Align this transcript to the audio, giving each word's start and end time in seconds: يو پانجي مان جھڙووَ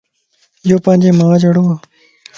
يو 0.69 0.77
پانجي 0.85 1.09
مان 1.17 1.33
جھڙووَ 1.41 1.73